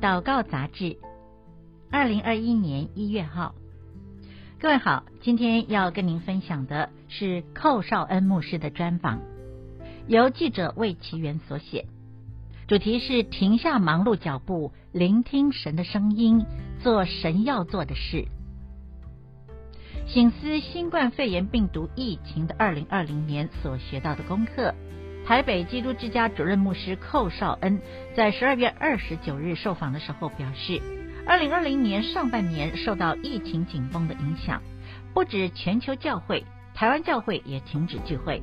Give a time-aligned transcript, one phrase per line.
[0.00, 0.96] 祷告杂志，
[1.90, 3.56] 二零二一年一月号。
[4.60, 9.18] 各位好，今天要跟您分享的是寇绍恩牧师的专访，
[10.06, 11.86] 由记者魏其源所写，
[12.68, 16.46] 主题是停下忙碌脚步，聆听神的声音，
[16.80, 18.26] 做神要做的事。
[20.06, 24.72] 省思新冠肺炎病毒疫情的二零二零年所学到的功课。
[25.28, 27.82] 台北基督之家主任牧师寇绍恩
[28.16, 30.80] 在十二月二十九日受访的时候表示，
[31.26, 34.62] 二零二零年上半年受到疫情紧绷的影响，
[35.12, 38.42] 不止全球教会，台湾教会也停止聚会。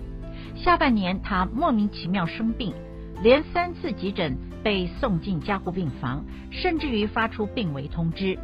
[0.56, 2.76] 下半年他莫名其妙生病，
[3.24, 8.38] 连三次急诊，被送进加护病房，甚至于发出病危通知。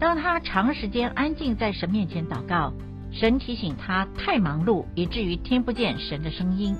[0.00, 2.72] 当他长时间安静在神面前祷告，
[3.12, 6.74] 神提醒他太忙碌，以至于听不见神的声音。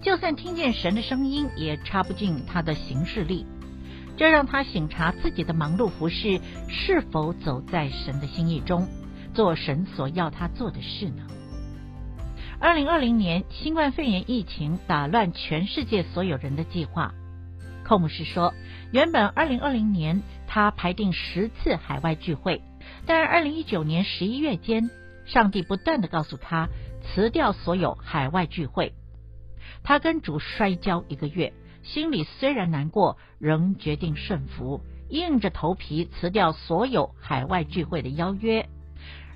[0.00, 3.46] 就算听见神的声音，也插不进他的行事历，
[4.16, 8.88] 这让他省察自己的忙碌服事是否走在神的心意中，
[9.34, 11.26] 做神所要他做的事呢？
[12.60, 17.12] 二零二零年新冠肺炎疫情打乱全世界所有人的计划。
[17.84, 18.54] 寇姆士说，
[18.92, 22.62] 原本二零二零年他排定十次海外聚会，
[23.04, 24.90] 但二零一九年十一月间，
[25.26, 26.68] 上帝不断地告诉他
[27.02, 28.94] 辞掉所有海外聚会。
[29.84, 31.52] 他跟主摔跤一个月，
[31.82, 38.68] 心里虽然难过，仍决定顺服，硬着头皮辞掉所有海外聚会的邀约。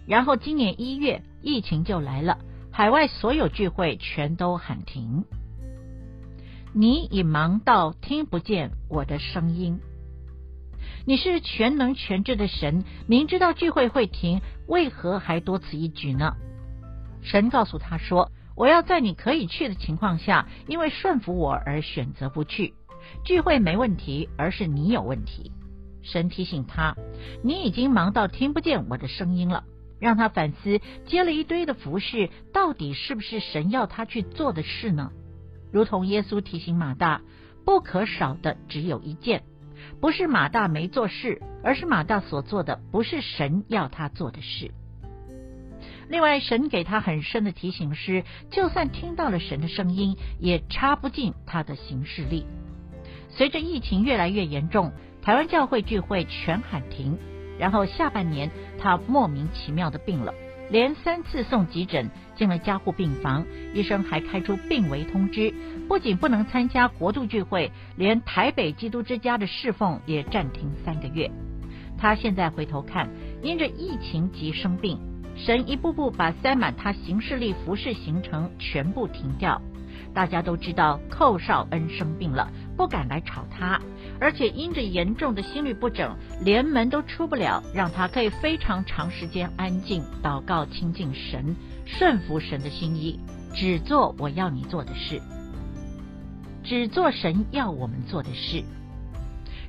[0.07, 2.39] 然后今年一月，疫情就来了，
[2.71, 5.25] 海外所有聚会全都喊停。
[6.73, 9.81] 你已忙到听不见我的声音。
[11.07, 16.37] 你是全能全知的神，明知道聚会会停，为何还多此一举呢？
[17.23, 18.31] 神告诉他说。
[18.57, 22.75] 我要在你可以去的情况下，因为顺服我而选择不去。
[23.23, 25.53] 聚会没问题，而是你有问题。
[26.03, 26.97] 神提醒他，
[27.45, 29.65] 你已经忙到听不见我的声音了，
[30.01, 35.11] 让他反思，接了一堆的服饰，到底是不是神要他去做的事呢？
[35.73, 37.21] 如同耶稣提醒马大，
[37.65, 39.43] 不可少的只有一件，
[40.01, 44.73] 不是马大没做事，而是马大所做的不是神要他做的事。
[46.09, 52.47] 另外，神给他很深的提醒是，就算听到了神的声音，也插不进他的行事历。
[53.29, 57.19] 随着疫情越来越严重，台湾教会聚会全喊停。
[57.59, 60.33] 然后下半年，他莫名其妙的病了，
[60.71, 65.53] 连三次送急诊，进了加护病房，医生还开出病危通知，
[65.89, 71.31] 不仅不能参加国度聚会，连台北基督之家的侍奉也暂停三个月。
[71.99, 73.09] 他现在回头看，
[73.43, 75.16] 因着疫情及生病。
[75.37, 79.61] 神一步步把塞满他行事历服事行程全部停掉。
[80.15, 83.79] 大家都知道寇绍恩生病了，不敢来吵他，
[84.19, 91.55] 而且因着严重的心律不整，连门都出不了，让他可以非常长时间安静祷告亲近神，
[91.85, 93.21] 顺服神的心意，
[93.55, 95.21] 只做我要你做的事，
[96.65, 98.65] 只做神要我们做的事。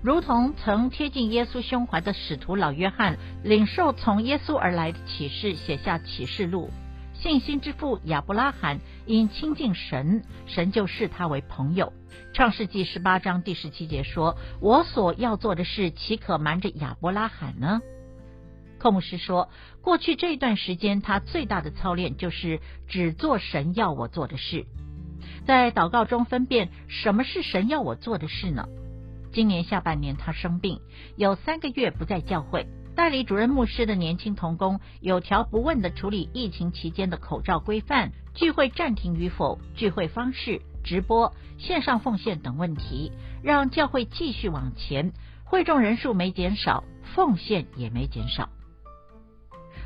[0.04, 6.70] 如同曾贴近耶稣胸怀的使徒老约翰，领受从耶稣而来的启示，写下启示录。
[7.16, 11.92] 信心之父亚伯拉罕因亲近神，神就视他为朋友。
[12.32, 17.82] 创世纪十八章第十七节说：“我所要做的事，岂可瞒着亚伯拉罕呢？”
[18.78, 19.50] 寇牧师说，
[19.82, 24.68] 过去这段时间，他最大的操练就是只做神要我做的事，
[25.48, 28.68] 在祷告中分辨什么是神要我做的事呢？
[29.38, 30.82] 今年下半年，他生病，
[31.16, 32.66] 有三个月不在教会。
[32.96, 43.12] 代理主任牧师的年轻童工有条不紊地处理疫情期间的口罩规范、聚会暂停与否、聚会方式、直播、线上奉献等问题，
[43.44, 45.14] 让教会继续往前。
[45.46, 46.84] 会众人数没减少，
[47.14, 48.50] 奉献也没减少。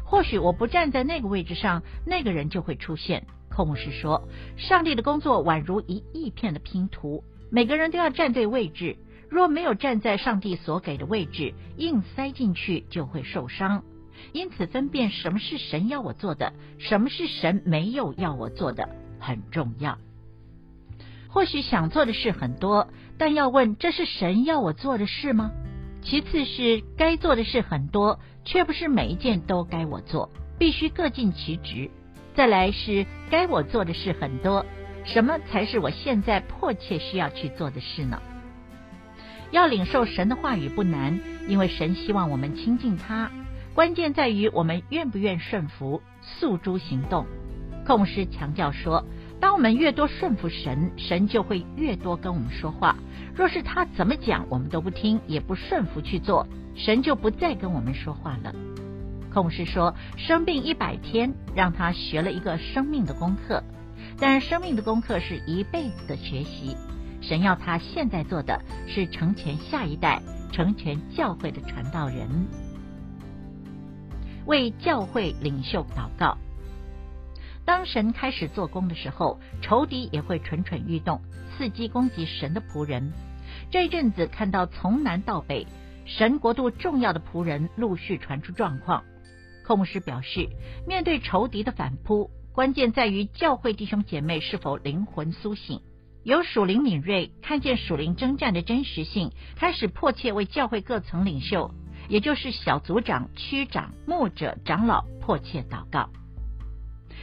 [0.05, 3.27] 或许我不站在那个位置上，那个人就会出现。
[3.49, 8.95] 寇牧师说：“上帝的工作宛如一亿片的拼图，每个人都要站对位置。”
[9.31, 13.81] 若没有站在上帝所给的位置，硬塞进去就会受伤。
[14.33, 18.89] 因此，分辨什么是神要我做的，什么是神没有要我做的，
[19.21, 19.97] 很重要。
[21.29, 25.51] 或许想做的事很多，但要问这是神要我做的事吗？
[26.01, 30.29] 其次是该做的事很多，却不是每一件都该我做，
[30.59, 31.89] 必须各尽其职。
[32.35, 34.65] 再来是该我做的事很多，
[35.05, 38.21] 什么才是我现在迫切需要去做的事呢？
[39.51, 43.29] 要领受神的话语不难，因为神希望我们亲近他。
[43.73, 47.25] 关键在于我们愿不愿顺服，诉诸行动。
[47.85, 49.05] 寇牧师强调说，
[49.39, 52.95] 当我们越多顺服神，神就会越多跟我们说话。
[53.35, 58.53] 若是他怎么讲，我们都不听，也不顺服去做，神就不再跟我们说话了。
[59.33, 63.63] 孔师说，生病一百天，让他学了一个生命的功课。
[64.19, 66.75] 但生命的功课是一辈子的学习。
[67.21, 70.21] 神要他现在做的是成全下一代，
[70.51, 72.27] 成全教会的传道人，
[74.45, 76.37] 为教会领袖祷告。
[77.63, 81.21] 当神开始做工的时候，仇敌也会蠢蠢欲动，
[81.57, 83.13] 伺机攻击神的仆人。
[83.69, 85.67] 这一阵子看到从南到北，
[86.05, 89.03] 神国度重要的仆人陆续传出状况。
[89.63, 90.49] 寇牧师表示，
[90.87, 95.81] 面对仇敌的反扑，关键在于教会弟兄姐妹是否灵魂苏醒，
[96.23, 101.71] 有属灵敏锐，看见属灵征战的真实性，开始迫切为教会各层领袖，
[102.09, 106.09] 也就是小组长、区长、牧者、长老迫切祷告。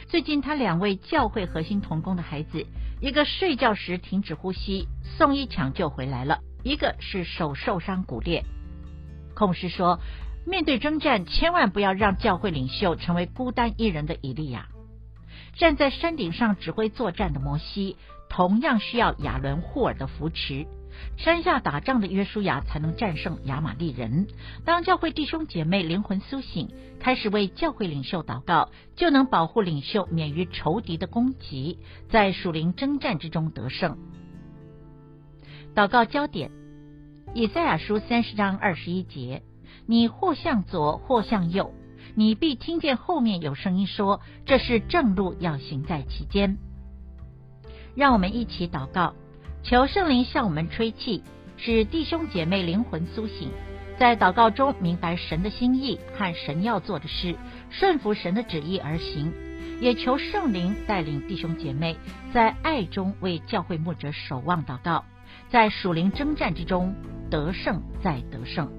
[0.09, 2.65] 最近，他两位教会核心同工的孩子，
[2.99, 8.43] 一个睡觉时停止呼吸，送医抢救回来了；一个是手受伤骨裂。
[9.33, 10.01] 孔师说，
[10.45, 14.67] 面对征战，千万不要让教会领袖成为孤单一人的以利亚。
[15.55, 17.95] 站在山顶上指挥作战的摩西，
[18.29, 20.65] 同样需要亚伦、霍尔的扶持。
[21.17, 24.27] 山下打仗的约书亚才能战胜亚玛力人。
[24.65, 31.79] 当教会弟兄姐妹灵魂苏醒，开始为教会领袖祷告，就能保护领袖免于仇敌的攻击，
[32.09, 33.97] 在属灵征战之中得胜。
[35.73, 36.51] 祷告焦点：
[37.33, 39.43] 以赛亚书三十章二十一节，
[39.85, 41.73] 你或向左，或向右，
[42.15, 46.57] 你必听见后面有声音说：“这是正路，要行在其间。”
[47.99, 49.13] 让我们一起祷告。
[49.61, 51.21] 求圣灵向我们吹气，
[51.57, 53.51] 使弟兄姐妹灵魂苏醒，
[53.99, 57.35] 在祷告中明白神的心意和神要做的事，
[57.69, 59.33] 顺服神的旨意而行。
[59.81, 61.97] 也求圣灵带领弟兄姐妹
[62.33, 65.03] 在爱中为教会牧者守望祷告，
[65.49, 66.95] 在属灵征战之中
[67.29, 68.69] 得胜再得胜。